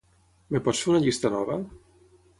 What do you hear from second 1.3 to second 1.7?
nova?